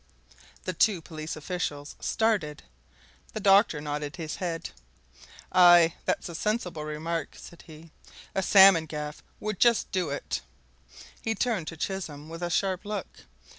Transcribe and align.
The 0.63 0.73
two 0.73 0.99
police 0.99 1.35
officials 1.35 1.95
started 1.99 2.63
the 3.33 3.39
doctor 3.39 3.79
nodded 3.79 4.15
his 4.15 4.37
head. 4.37 4.71
"Aye, 5.51 5.93
and 5.93 5.93
that's 6.05 6.27
a 6.27 6.33
sensible 6.33 6.83
remark," 6.83 7.35
said 7.39 7.65
he. 7.67 7.91
"A 8.33 8.41
salmon 8.41 8.87
gaff 8.87 9.21
would 9.39 9.59
just 9.59 9.91
do 9.91 10.09
it." 10.09 10.41
He 11.21 11.35
turned 11.35 11.67
to 11.67 11.77
Chisholm 11.77 12.29
with 12.29 12.41
a 12.41 12.49
sharp 12.49 12.83
look. 12.83 13.25